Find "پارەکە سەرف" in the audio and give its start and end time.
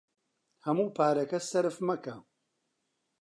0.97-1.75